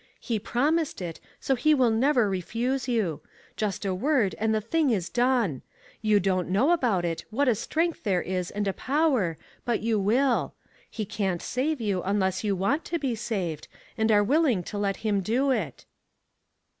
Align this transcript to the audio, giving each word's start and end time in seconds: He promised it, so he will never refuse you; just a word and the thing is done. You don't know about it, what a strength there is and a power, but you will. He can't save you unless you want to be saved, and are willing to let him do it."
He 0.19 0.39
promised 0.39 0.99
it, 0.99 1.19
so 1.39 1.53
he 1.53 1.75
will 1.75 1.91
never 1.91 2.27
refuse 2.27 2.87
you; 2.87 3.21
just 3.55 3.85
a 3.85 3.93
word 3.93 4.33
and 4.39 4.51
the 4.51 4.59
thing 4.59 4.89
is 4.89 5.09
done. 5.09 5.61
You 6.01 6.19
don't 6.19 6.49
know 6.49 6.71
about 6.71 7.05
it, 7.05 7.23
what 7.29 7.47
a 7.47 7.53
strength 7.53 8.03
there 8.03 8.19
is 8.23 8.49
and 8.49 8.67
a 8.67 8.73
power, 8.73 9.37
but 9.63 9.81
you 9.81 9.99
will. 9.99 10.55
He 10.89 11.05
can't 11.05 11.39
save 11.39 11.79
you 11.79 12.01
unless 12.01 12.43
you 12.43 12.55
want 12.55 12.83
to 12.85 12.97
be 12.97 13.13
saved, 13.13 13.67
and 13.95 14.11
are 14.11 14.23
willing 14.23 14.63
to 14.63 14.79
let 14.79 14.97
him 15.05 15.21
do 15.21 15.51
it." 15.51 15.85